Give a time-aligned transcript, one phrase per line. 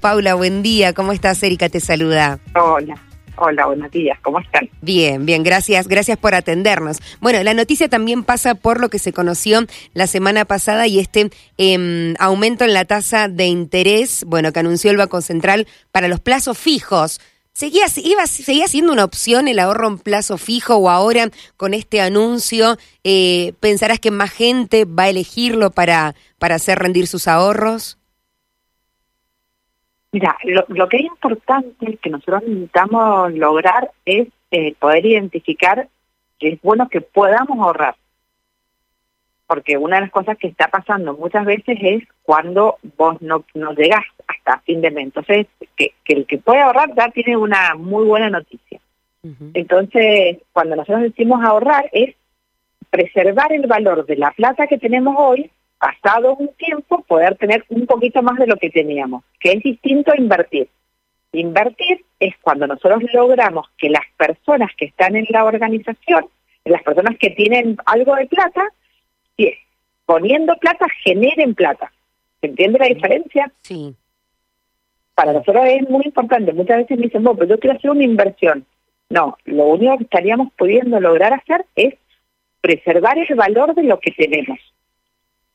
[0.00, 0.92] Paula, buen día.
[0.92, 1.42] ¿Cómo estás?
[1.42, 2.38] Erika te saluda.
[2.54, 2.94] Hola.
[3.36, 4.16] Hola, buenos días.
[4.22, 4.70] ¿Cómo están?
[4.80, 5.88] Bien, bien, gracias.
[5.88, 6.98] Gracias por atendernos.
[7.20, 11.30] Bueno, la noticia también pasa por lo que se conoció la semana pasada y este
[11.56, 16.20] eh, aumento en la tasa de interés, bueno, que anunció el Banco Central para los
[16.20, 17.20] plazos fijos.
[17.52, 22.00] ¿Seguía, iba, ¿Seguía siendo una opción el ahorro en plazo fijo o ahora con este
[22.00, 27.97] anuncio eh, pensarás que más gente va a elegirlo para, para hacer rendir sus ahorros?
[30.10, 35.88] Mira, lo, que es importante que nosotros necesitamos lograr es eh, poder identificar
[36.38, 37.94] que es bueno que podamos ahorrar.
[39.46, 43.72] Porque una de las cosas que está pasando muchas veces es cuando vos no, no
[43.72, 45.04] llegás hasta fin de mes.
[45.04, 48.80] Entonces, que, el que puede ahorrar ya tiene una muy buena noticia.
[49.52, 52.14] Entonces, cuando nosotros decimos ahorrar es
[52.88, 57.86] preservar el valor de la plata que tenemos hoy pasado un tiempo, poder tener un
[57.86, 60.68] poquito más de lo que teníamos, que es distinto a invertir.
[61.32, 66.26] Invertir es cuando nosotros logramos que las personas que están en la organización,
[66.64, 68.62] las personas que tienen algo de plata,
[70.06, 71.92] poniendo plata, generen plata.
[72.40, 73.52] ¿Se entiende la diferencia?
[73.60, 73.94] Sí.
[75.14, 76.52] Para nosotros es muy importante.
[76.52, 78.64] Muchas veces me dicen, bueno, pero yo quiero hacer una inversión.
[79.10, 81.94] No, lo único que estaríamos pudiendo lograr hacer es
[82.60, 84.58] preservar el valor de lo que tenemos.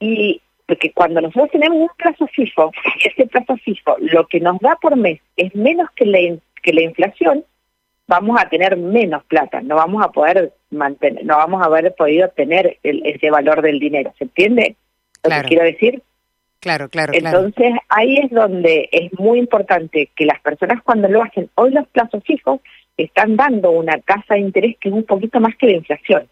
[0.03, 2.71] Y porque cuando nosotros tenemos un plazo fijo,
[3.03, 6.19] ese plazo fijo lo que nos da por mes es menos que la,
[6.61, 7.43] que la inflación,
[8.07, 12.29] vamos a tener menos plata, no vamos a poder mantener, no vamos a haber podido
[12.29, 14.75] tener ese valor del dinero, ¿se entiende?
[15.23, 16.01] Lo que quiero decir.
[16.59, 17.13] Claro, claro.
[17.13, 21.87] Entonces ahí es donde es muy importante que las personas cuando lo hacen, hoy los
[21.89, 22.61] plazos fijos
[22.97, 26.27] están dando una tasa de interés que es un poquito más que la inflación.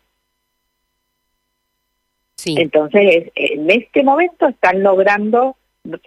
[2.46, 5.56] Entonces, en este momento están logrando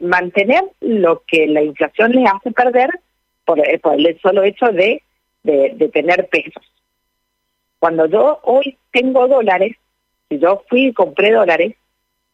[0.01, 2.91] mantener lo que la inflación les hace perder
[3.45, 5.03] por, eh, el solo hecho de,
[5.43, 6.63] de, tener pesos.
[7.79, 9.77] Cuando yo hoy tengo dólares,
[10.29, 11.75] si yo fui y compré dólares,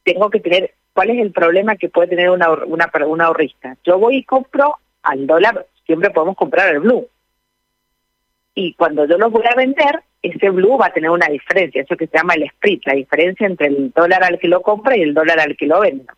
[0.04, 3.76] tengo que tener, ¿cuál es el problema que puede tener una, una, una ahorrista?
[3.84, 7.08] Yo voy y compro al dólar, siempre podemos comprar el blue.
[8.54, 11.96] Y cuando yo los voy a vender, ese blue va a tener una diferencia, eso
[11.96, 15.02] que se llama el split, la diferencia entre el dólar al que lo compra y
[15.02, 16.14] el dólar al que lo venda.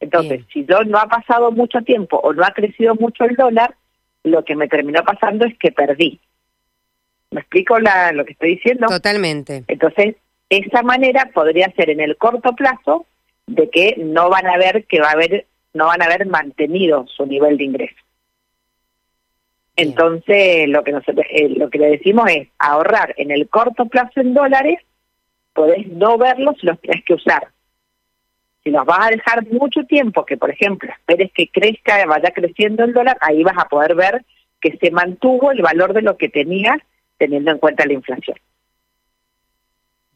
[0.00, 3.74] Entonces, si yo no ha pasado mucho tiempo o no ha crecido mucho el dólar,
[4.22, 6.20] lo que me terminó pasando es que perdí.
[7.30, 8.86] ¿Me explico la, lo que estoy diciendo?
[8.86, 9.64] Totalmente.
[9.66, 10.16] Entonces,
[10.50, 13.06] esa manera podría ser en el corto plazo
[13.46, 17.06] de que no van a ver que va a haber, no van a haber mantenido
[17.08, 18.03] su nivel de ingreso.
[19.76, 24.20] Entonces, lo que, nosotros, eh, lo que le decimos es ahorrar en el corto plazo
[24.20, 24.78] en dólares,
[25.52, 27.48] podés no verlos si los tienes que usar.
[28.62, 32.84] Si los vas a dejar mucho tiempo, que por ejemplo esperes que crezca, vaya creciendo
[32.84, 34.24] el dólar, ahí vas a poder ver
[34.60, 36.78] que se mantuvo el valor de lo que tenías
[37.18, 38.38] teniendo en cuenta la inflación.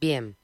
[0.01, 0.38] Bien.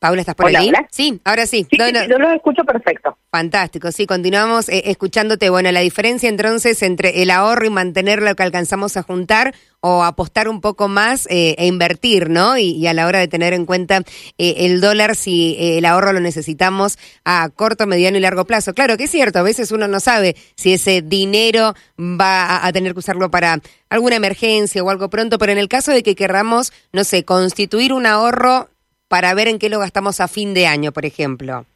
[0.00, 0.72] Paula, ¿estás por ahí?
[0.90, 1.66] Sí, ahora sí.
[1.70, 1.76] Sí,
[2.08, 3.18] yo lo escucho perfecto.
[3.30, 5.50] Fantástico, sí, continuamos eh, escuchándote.
[5.50, 10.02] Bueno, la diferencia entonces entre el ahorro y mantener lo que alcanzamos a juntar o
[10.02, 12.56] apostar un poco más eh, e invertir, ¿no?
[12.56, 13.98] Y, a la hora de tener en cuenta
[14.38, 18.72] eh, el dólar, si el ahorro lo necesitamos a corto, mediano y largo plazo.
[18.72, 22.94] Claro que es cierto, a veces uno no sabe si ese dinero va a tener
[22.94, 26.72] que usarlo para alguna emergencia o algo pronto, pero en el caso de que querramos,
[26.90, 28.70] no sé, constituir un ahorro
[29.10, 31.66] para ver en qué lo gastamos a fin de año, por ejemplo?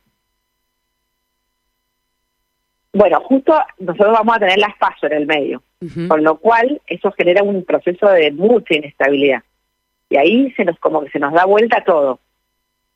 [2.93, 5.61] Bueno, justo nosotros vamos a tener las pasos en el medio,
[6.07, 9.43] con lo cual eso genera un proceso de mucha inestabilidad.
[10.09, 12.21] Y ahí se nos como que se nos da vuelta todo.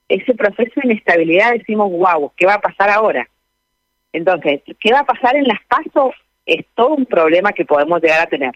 [0.08, 3.28] Ese proceso de inestabilidad decimos, wow, ¿qué va a pasar ahora?
[4.12, 6.14] Entonces, ¿qué va a pasar en las pasos?
[6.46, 8.52] Es todo un problema que podemos llegar a tener,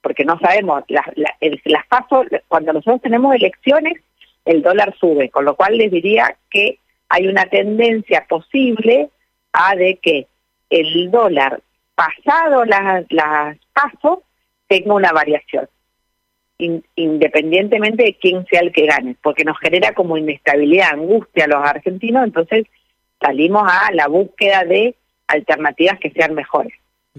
[0.00, 4.00] porque no sabemos, las, las pasos, cuando nosotros tenemos elecciones,
[4.48, 6.78] el dólar sube, con lo cual les diría que
[7.10, 9.10] hay una tendencia posible
[9.52, 10.26] a de que
[10.70, 11.60] el dólar
[11.94, 14.20] pasado las, las pasos
[14.66, 15.68] tenga una variación,
[16.96, 21.62] independientemente de quién sea el que gane, porque nos genera como inestabilidad, angustia a los
[21.62, 22.66] argentinos, entonces
[23.20, 24.94] salimos a la búsqueda de
[25.26, 26.72] alternativas que sean mejores.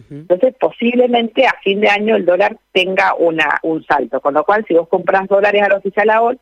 [0.10, 4.64] Entonces, posiblemente a fin de año el dólar tenga una un salto, con lo cual
[4.66, 6.38] si vos compras dólares al oficial ahora,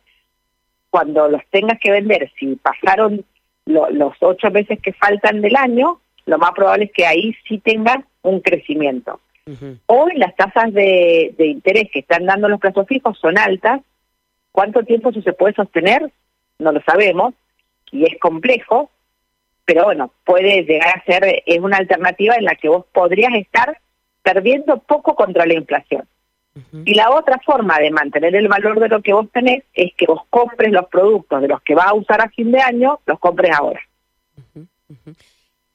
[0.90, 3.24] cuando los tengas que vender, si pasaron
[3.66, 8.04] los ocho meses que faltan del año, lo más probable es que ahí sí tengan
[8.22, 9.20] un crecimiento.
[9.86, 13.80] Hoy las tasas de, interés que están dando los plazos fijos son altas.
[14.52, 16.10] ¿Cuánto tiempo eso se puede sostener?
[16.58, 17.32] No lo sabemos
[17.90, 18.90] y es complejo,
[19.64, 23.78] pero bueno, puede llegar a ser, es una alternativa en la que vos podrías estar
[24.22, 26.06] perdiendo poco contra la inflación.
[26.84, 30.06] Y la otra forma de mantener el valor de lo que vos tenés es que
[30.06, 33.18] vos compres los productos de los que vas a usar a fin de año, los
[33.18, 33.80] compres ahora.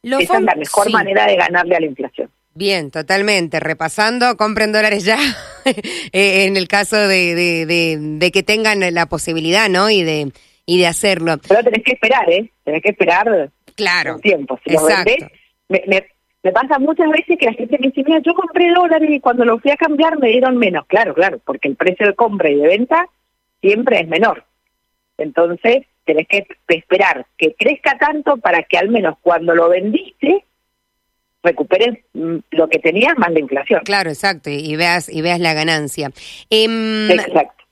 [0.03, 2.30] Esa es la mejor manera de ganarle a la inflación.
[2.56, 3.59] Bien, totalmente.
[3.59, 5.18] Repasando, compren dólares ya,
[5.65, 9.89] eh, en el caso de, de, de, que tengan la posibilidad, ¿no?
[9.89, 10.31] Y de,
[10.65, 11.38] y de hacerlo.
[11.47, 12.51] Pero tenés que esperar, ¿eh?
[12.63, 14.59] Tenés que esperar claro, un tiempo.
[14.63, 15.25] Si exacto.
[15.69, 16.06] me, me,
[16.51, 19.59] pasa muchas veces que la gente me dice, mira, yo compré dólares y cuando lo
[19.59, 20.85] fui a cambiar me dieron menos.
[20.87, 23.07] Claro, claro, porque el precio de compra y de venta
[23.61, 24.43] siempre es menor.
[25.17, 30.43] Entonces, tenés que esperar que crezca tanto para que al menos cuando lo vendiste
[31.43, 33.81] recuperes mm, lo que tenías más la inflación.
[33.83, 36.11] Claro, exacto, y veas y veas la ganancia.
[36.49, 37.63] Em, exacto.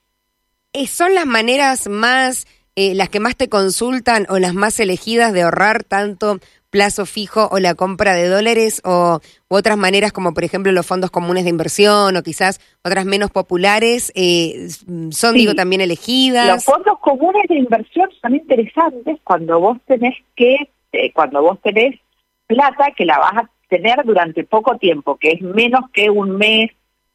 [0.73, 5.33] Eh, ¿Son las maneras más, eh, las que más te consultan o las más elegidas
[5.33, 6.39] de ahorrar tanto
[6.71, 9.19] plazo fijo o la compra de dólares o
[9.49, 14.11] otras maneras como por ejemplo los fondos comunes de inversión o quizás otras menos populares
[14.15, 14.67] eh,
[15.11, 16.47] son digo también elegidas.
[16.47, 20.69] Los fondos comunes de inversión son interesantes cuando vos tenés que
[21.13, 21.99] cuando vos tenés
[22.47, 26.71] plata que la vas a tener durante poco tiempo, que es menos que un mes,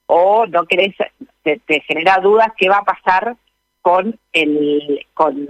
[0.07, 0.95] o no querés,
[1.43, 3.37] te, genera dudas qué va a pasar
[3.83, 5.47] con el, con,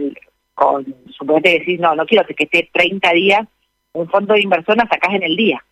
[0.54, 3.48] con suponete decís, no, no quiero que esté 30 días,
[4.00, 5.62] un fondo de inversión la sacás en el día.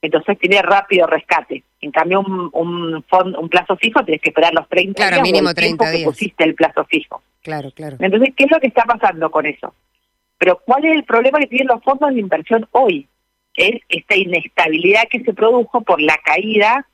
[0.00, 1.62] Entonces tiene rápido rescate.
[1.80, 5.22] En cambio, un, un, fondo, un plazo fijo tienes que esperar los 30 claro, días.
[5.22, 5.98] mínimo 30 días.
[6.00, 7.22] que pusiste el plazo fijo.
[7.42, 7.96] Claro, claro.
[8.00, 9.74] Entonces, ¿qué es lo que está pasando con eso?
[10.38, 13.08] Pero ¿cuál es el problema que tienen los fondos de inversión hoy?
[13.58, 16.86] es esta inestabilidad que se produjo por la caída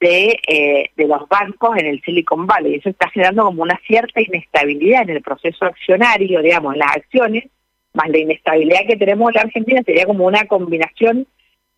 [0.00, 2.74] de, eh, de los bancos en el Silicon Valley.
[2.74, 7.44] Eso está generando como una cierta inestabilidad en el proceso accionario, digamos, las acciones,
[7.94, 11.26] más la inestabilidad que tenemos en la Argentina sería como una combinación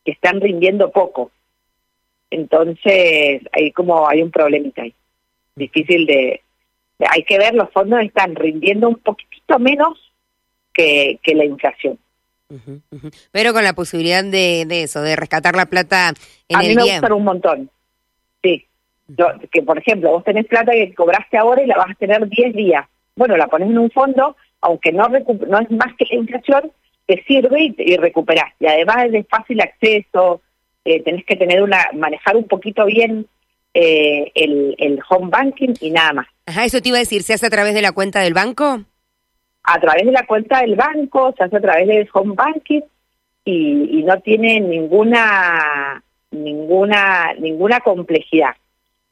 [0.04, 1.30] que están rindiendo poco.
[2.30, 4.94] Entonces, hay como hay un problemita ahí.
[5.56, 6.40] Difícil de,
[6.98, 10.12] hay que ver, los fondos están rindiendo un poquitito menos
[10.72, 11.98] que, que la inflación.
[13.32, 16.12] Pero con la posibilidad de, de, eso, de rescatar la plata
[16.48, 17.70] en a mí me gusta un montón.
[18.42, 18.66] Sí.
[19.50, 22.54] que por ejemplo, vos tenés plata que cobraste ahora y la vas a tener 10
[22.54, 22.86] días.
[23.16, 26.72] Bueno, la pones en un fondo, aunque no, no es más que la inflación,
[27.06, 28.52] te sirve y, y recuperás.
[28.60, 30.40] Y además es de fácil acceso,
[30.84, 33.26] eh, tenés que tener una manejar un poquito bien
[33.72, 36.26] eh, el, el home banking y nada más.
[36.46, 38.84] Ajá, eso te iba a decir, ¿se hace a través de la cuenta del banco?
[39.64, 42.82] a través de la cuenta del banco, se hace a través del home banking
[43.44, 48.54] y, no tiene ninguna ninguna ninguna complejidad.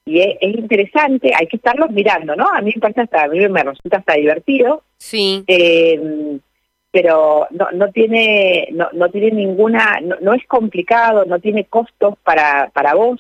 [0.05, 2.49] Y es, interesante, hay que estarlos mirando, ¿no?
[2.49, 4.83] A mí me parece hasta, a mí me resulta hasta divertido.
[4.97, 5.45] Sí.
[5.47, 6.39] Eh,
[6.91, 12.69] pero no, no tiene no, no tiene ninguna no, es complicado no tiene costos para
[12.69, 13.19] para vos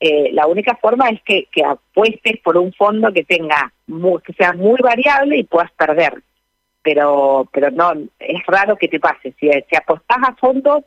[0.00, 3.72] eh, la única forma es que, que apuestes por un fondo que tenga
[4.22, 6.22] que sea muy variable y puedas perder
[6.84, 9.34] pero pero no es raro que te pase.
[9.40, 10.84] Si, si apostás a fondos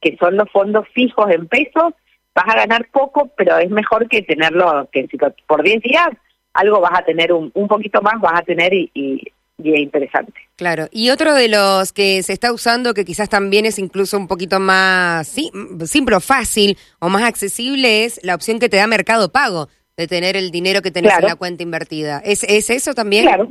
[0.00, 1.92] que son los fondos fijos en pesos,
[2.36, 5.16] vas a ganar poco, pero es mejor que tenerlo, que si
[5.46, 6.08] por 10 días
[6.52, 10.34] algo vas a tener un, un poquito más, vas a tener y, y, es interesante.
[10.56, 14.28] Claro, y otro de los que se está usando, que quizás también es incluso un
[14.28, 15.50] poquito más sí,
[15.86, 20.06] simple o fácil o más accesible, es la opción que te da Mercado Pago, de
[20.06, 22.20] tener el dinero que tenés en la cuenta invertida.
[22.22, 23.24] ¿Es, ¿Es eso también?
[23.24, 23.48] Claro,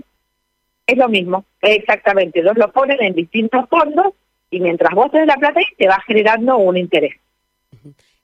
[0.86, 2.44] es lo mismo, exactamente.
[2.44, 4.13] Dos lo ponen en distintos fondos
[4.51, 7.15] y mientras vos tenés la plata ahí, te va generando un interés.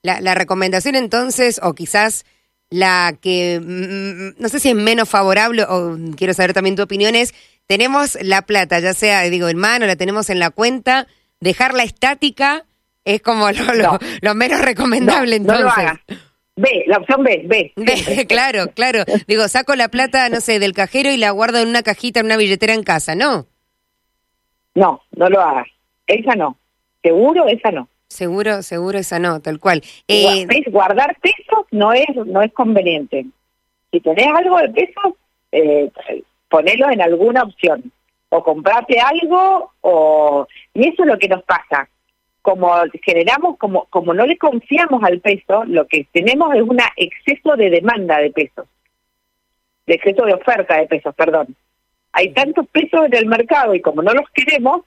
[0.03, 2.25] La, la recomendación entonces, o quizás
[2.69, 6.81] la que mm, mm, no sé si es menos favorable, o quiero saber también tu
[6.81, 7.33] opinión, es
[7.67, 11.07] tenemos la plata, ya sea, digo, en mano, la tenemos en la cuenta,
[11.39, 12.65] dejarla estática
[13.05, 15.65] es como lo, lo, menos recomendable entonces.
[15.65, 16.21] No lo
[16.57, 18.25] B, la opción B, B.
[18.27, 19.03] claro, claro.
[19.27, 22.27] Digo, saco la plata, no sé, del cajero y la guardo en una cajita, en
[22.27, 23.47] una billetera en casa, ¿no?
[24.75, 25.67] No, no lo hagas.
[26.07, 26.57] Esa no.
[27.01, 27.87] Seguro, esa no.
[28.11, 29.81] Seguro, seguro esa no, tal cual.
[30.09, 33.25] Eh, guardar pesos no es no es conveniente.
[33.89, 35.13] Si tenés algo de pesos,
[35.53, 35.89] eh,
[36.49, 37.89] ponelo en alguna opción.
[38.27, 40.47] O comprate algo, o...
[40.73, 41.89] Y eso es lo que nos pasa
[42.41, 47.55] como generamos, como, como no le confiamos al peso, lo que tenemos es un exceso
[47.55, 48.67] de demanda de pesos,
[49.85, 51.55] de exceso de oferta de pesos, perdón.
[52.13, 54.81] Hay tantos pesos en el mercado y como no los queremos,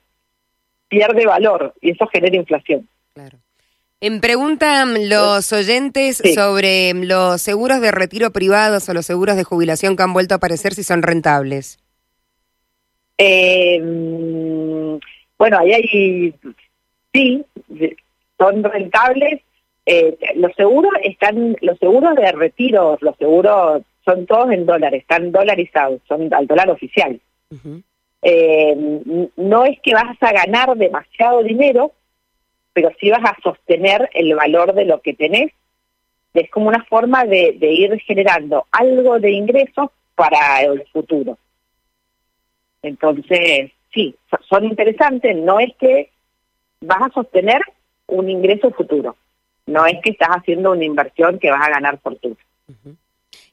[0.89, 2.89] pierde valor y eso genera inflación.
[3.15, 3.39] Claro.
[4.01, 9.97] En preguntan los oyentes sobre los seguros de retiro privados o los seguros de jubilación
[9.97, 11.79] que han vuelto a aparecer si son rentables.
[13.17, 13.81] Eh,
[15.39, 16.35] Bueno, ahí hay,
[17.13, 17.45] sí,
[18.37, 19.43] son rentables.
[19.87, 25.31] Eh, los seguros están, los seguros de retiro, los seguros son todos en dólares, están
[25.31, 27.21] dolarizados, son al dólar oficial.
[28.23, 31.93] eh, no es que vas a ganar demasiado dinero,
[32.75, 35.53] pero sí vas a sostener el valor de lo que tenés.
[36.35, 41.39] Es como una forma de, ir generando algo de ingresos para el futuro.
[42.83, 44.15] Entonces, sí,
[44.51, 46.11] son interesantes, no es que
[46.81, 47.63] vas a sostener
[48.09, 49.17] un ingreso futuro,
[49.67, 52.37] no es que estás haciendo una inversión que vas a ganar fortuna.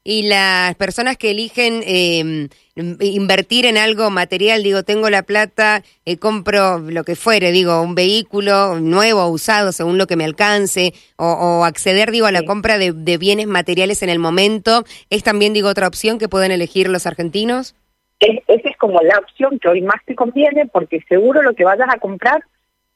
[0.03, 6.17] Y las personas que eligen eh, invertir en algo material, digo, tengo la plata, eh,
[6.17, 10.93] compro lo que fuere, digo, un vehículo nuevo o usado según lo que me alcance,
[11.17, 12.46] o, o acceder, digo, a la sí.
[12.46, 16.51] compra de, de, bienes materiales en el momento, ¿es también, digo, otra opción que pueden
[16.51, 17.75] elegir los argentinos?
[18.20, 21.63] Es, esa es como la opción que hoy más te conviene, porque seguro lo que
[21.63, 22.43] vayas a comprar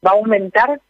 [0.03, 0.81] va a aumentar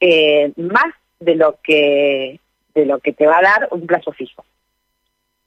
[0.00, 2.40] eh, más de lo que
[2.74, 4.44] de lo que te va a dar un plazo fijo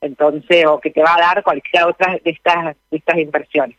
[0.03, 3.77] entonces o que te va a dar cualquiera otra de estas de estas inversiones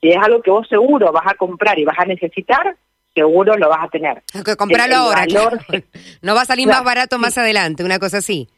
[0.00, 2.76] si es algo que vos seguro vas a comprar y vas a necesitar
[3.14, 5.84] seguro lo vas a tener hay que comprarlo ahora valor, claro.
[6.22, 7.22] no va a salir claro, más barato sí.
[7.22, 8.48] más adelante una cosa así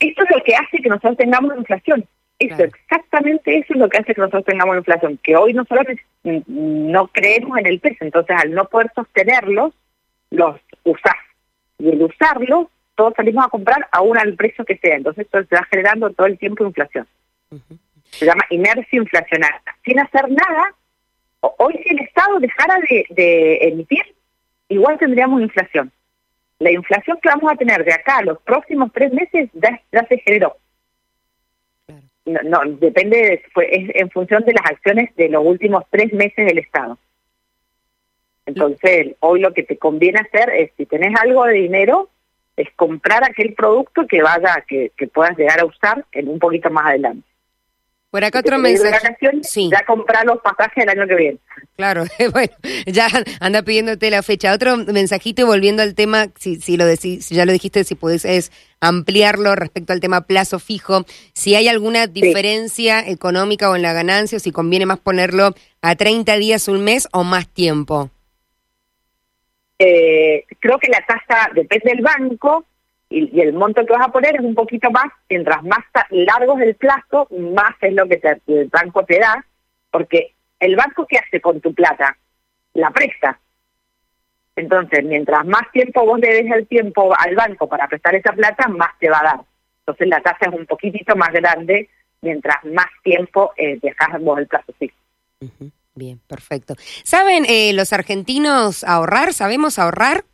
[0.00, 2.04] esto es lo que hace que nosotros tengamos inflación
[2.38, 2.64] eso claro.
[2.64, 5.86] exactamente eso es lo que hace que nosotros tengamos inflación que hoy nosotros
[6.24, 9.72] no creemos en el peso entonces al no poder sostenerlos
[10.30, 11.14] los usás
[11.78, 14.96] y el usarlos todos salimos a comprar aún al precio que sea.
[14.96, 17.06] Entonces esto se va generando todo el tiempo inflación.
[17.50, 17.78] Uh -huh.
[18.10, 19.62] Se llama inercia inflacionaria.
[19.84, 20.74] Sin hacer nada,
[21.40, 24.14] hoy si el Estado dejara de, de, emitir,
[24.68, 25.90] igual tendríamos inflación.
[26.58, 30.06] La inflación que vamos a tener de acá a los próximos tres meses ya, ya
[30.06, 30.56] se generó.
[31.86, 32.02] Claro.
[32.24, 36.12] No, no, depende, de, fue, es en función de las acciones de los últimos tres
[36.12, 36.98] meses del Estado.
[38.46, 42.10] Entonces, hoy lo que te conviene hacer es, si tenés algo de dinero,
[42.56, 46.70] es comprar aquel producto que vaya, que, que puedas llegar a usar en un poquito
[46.70, 47.26] más adelante.
[48.12, 49.16] Por acá otro mensaje.
[49.40, 49.70] Sí.
[49.72, 51.38] Ya comprar los pasajes el año que viene.
[51.76, 52.52] Claro, bueno,
[52.84, 53.08] ya
[53.40, 54.52] anda pidiéndote la fecha.
[54.52, 57.94] Otro mensajito y volviendo al tema, si, si lo decís, si ya lo dijiste, si
[57.94, 61.06] puedes es ampliarlo respecto al tema plazo fijo.
[61.32, 63.12] Si hay alguna diferencia sí.
[63.12, 67.08] económica o en la ganancia, o si conviene más ponerlo a 30 días, un mes
[67.12, 68.10] o más tiempo.
[69.84, 72.64] Eh, creo que la tasa depende del banco
[73.10, 76.68] y, el monto que vas a poner es un poquito más, mientras más largo es
[76.68, 79.44] el plazo, más es lo que el banco te da,
[79.90, 82.16] porque el banco ¿qué hace con tu plata?
[82.74, 83.40] La presta.
[84.54, 88.68] Entonces, mientras más tiempo vos le des el tiempo al banco para prestar esa plata,
[88.68, 89.40] más te va a dar.
[89.80, 91.88] Entonces la tasa es un poquitito más grande
[92.20, 93.80] mientras más tiempo eh,
[94.20, 95.72] vos el plazo -huh.
[95.94, 96.74] Bien, perfecto.
[97.04, 99.32] ¿Saben eh, los argentinos ahorrar?
[99.32, 100.24] ¿Sabemos ahorrar?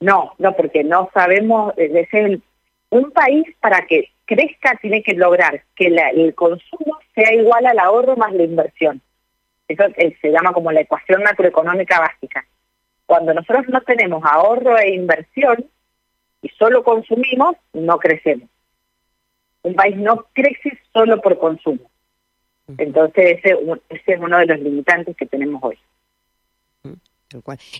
[0.00, 2.42] No, no, porque no sabemos, es el,
[2.90, 8.16] un país para que crezca tiene que lograr que el consumo sea igual al ahorro
[8.16, 9.02] más la inversión.
[9.66, 12.46] Eso eh, se llama como la ecuación macroeconómica básica.
[13.06, 15.66] Cuando nosotros no tenemos ahorro e inversión
[16.42, 18.48] y solo consumimos, no crecemos.
[19.62, 21.89] Un país no crece solo por consumo.
[22.78, 23.56] Entonces ese,
[23.88, 25.78] ese, es uno de los limitantes que tenemos hoy.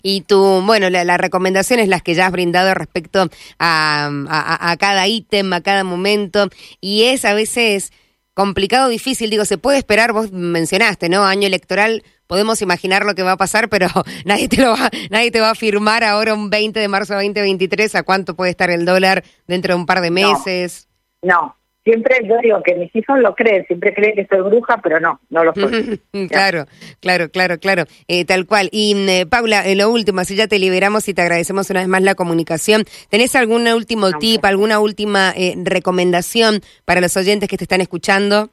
[0.02, 3.28] Y tú, bueno, la, la recomendación es las que ya has brindado respecto
[3.58, 6.48] a, a, a cada ítem, a cada momento,
[6.80, 7.92] y es a veces
[8.32, 11.24] complicado, difícil, digo, se puede esperar, vos mencionaste, ¿no?
[11.24, 13.88] Año electoral, podemos imaginar lo que va a pasar, pero
[14.24, 17.24] nadie te lo va, nadie te va a afirmar ahora un 20 de marzo de
[17.24, 20.88] 2023 a cuánto puede estar el dólar dentro de un par de meses.
[21.22, 21.59] No
[21.90, 25.20] siempre yo digo que mis hijos lo creen, siempre creen que soy bruja, pero no,
[25.28, 26.00] no lo soy.
[26.28, 26.66] claro,
[27.00, 28.68] claro, claro, claro, eh, tal cual.
[28.70, 31.88] Y eh, Paula, eh, lo último, así ya te liberamos y te agradecemos una vez
[31.88, 32.84] más la comunicación.
[33.08, 37.80] ¿Tenés algún último no, tip, alguna última eh, recomendación para los oyentes que te están
[37.80, 38.50] escuchando?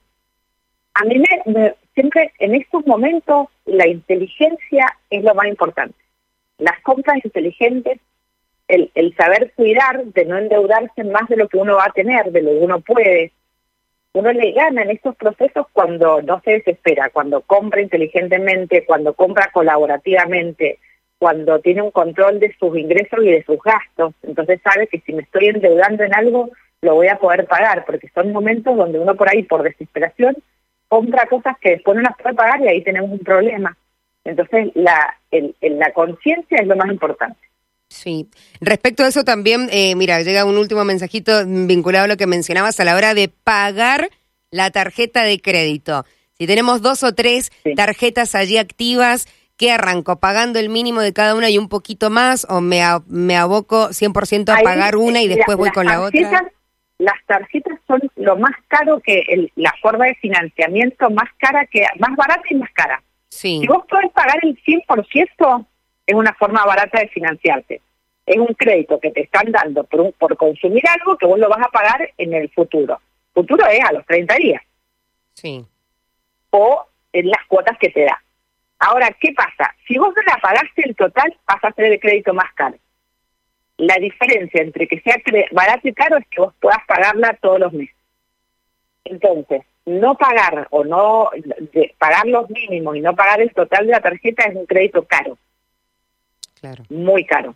[0.96, 5.96] A mí me, me, siempre en estos momentos la inteligencia es lo más importante.
[6.58, 8.00] Las compras inteligentes
[8.68, 12.42] el, saber cuidar, de no endeudarse más de lo que uno va a tener, de
[12.42, 13.32] lo que uno puede.
[14.14, 19.50] Uno le gana en estos procesos cuando no se desespera, cuando compra inteligentemente, cuando compra
[19.54, 20.80] colaborativamente,
[21.20, 24.14] cuando tiene un control de sus ingresos y de sus gastos.
[24.24, 26.50] Entonces sabe que si me estoy endeudando en algo,
[26.82, 30.36] lo voy a poder pagar, porque son momentos donde uno por ahí, por desesperación,
[30.88, 33.78] compra cosas que después no las puede pagar y ahí tenemos un problema.
[34.24, 37.40] Entonces la conciencia es lo más importante.
[37.90, 38.30] Sí,
[38.60, 42.80] respecto a eso también, eh, mira, llega un último mensajito vinculado a lo que mencionabas
[42.80, 44.10] a la hora de pagar
[44.52, 46.06] la tarjeta de crédito.
[46.34, 47.74] Si tenemos dos o tres sí.
[47.76, 49.28] tarjetas allí activas,
[49.58, 50.20] ¿qué arranco?
[50.20, 52.46] ¿Pagando el mínimo de cada una y un poquito más?
[52.50, 56.52] ¿O me, me aboco 100% a pagar una y después voy con la otra?
[57.00, 62.16] Las tarjetas son lo más caro que la forma de financiamiento más cara, que más
[62.16, 63.04] barata y más cara.
[63.30, 63.60] Sí.
[63.62, 65.66] Si vos podés pagar el 100%,
[66.08, 67.82] es una forma barata de financiarte.
[68.26, 71.62] Es un crédito que te están dando por, por consumir algo que vos lo vas
[71.62, 73.00] a pagar en el futuro.
[73.34, 74.64] Futuro es a los 30 días.
[75.34, 75.66] Sí.
[76.50, 78.22] O en las cuotas que te da.
[78.80, 79.76] Ahora, ¿qué pasa?
[79.88, 82.78] Si vos no la pagaste el total, pasa a ser el crédito más caro.
[83.78, 85.18] La diferencia entre que sea
[85.52, 87.96] barato y caro es que vos puedas pagarla todos los meses.
[89.04, 91.30] Entonces, no pagar o no
[91.98, 95.38] pagar los mínimos y no pagar el total de la tarjeta es un crédito caro.
[96.60, 96.84] Claro.
[96.90, 97.56] Muy caro.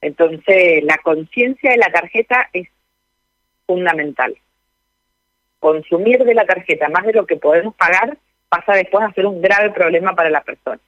[0.00, 2.68] Entonces, la conciencia de la tarjeta es
[3.66, 4.36] fundamental.
[5.60, 8.18] Consumir de la tarjeta más de lo que podemos pagar
[8.48, 10.80] pasa después a ser un grave problema para la persona.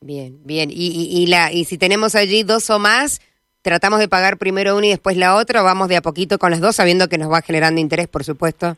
[0.00, 0.70] Bien, bien.
[0.70, 3.20] Y, y, la, y si tenemos allí dos o más,
[3.62, 6.50] tratamos de pagar primero una y después la otra, o vamos de a poquito con
[6.50, 8.76] las dos, sabiendo que nos va generando interés, por supuesto.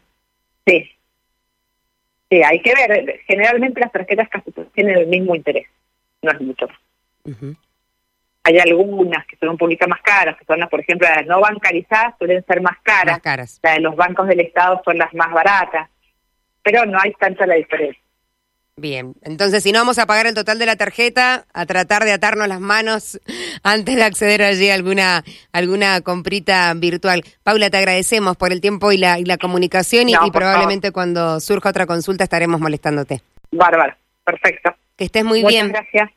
[0.66, 0.90] Sí.
[2.30, 3.20] Sí, hay que ver.
[3.26, 5.66] Generalmente las tarjetas casi tienen el mismo interés.
[6.22, 6.66] No es mucho.
[8.44, 11.40] Hay algunas que son un poquito más caras, que son las, por ejemplo, las no
[11.40, 13.16] bancarizadas suelen ser más caras.
[13.16, 13.60] Más caras.
[13.62, 15.90] Las de los bancos del Estado son las más baratas.
[16.62, 18.00] Pero no hay tanta la diferencia.
[18.78, 22.12] Bien, entonces si no vamos a pagar el total de la tarjeta, a tratar de
[22.12, 23.18] atarnos las manos
[23.62, 27.24] antes de acceder allí a alguna, alguna comprita virtual.
[27.42, 31.70] Paula, te agradecemos por el tiempo y la, y la comunicación y, probablemente cuando surja
[31.70, 33.22] otra consulta estaremos molestándote.
[33.50, 34.74] Bárbaro, perfecto.
[34.94, 35.68] Que estés muy bien.
[35.68, 36.10] Gracias.